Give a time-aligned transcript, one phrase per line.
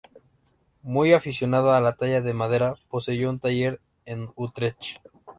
[0.81, 4.97] Muy aficionada a la talla de madera, poseyó un taller en Utrecht.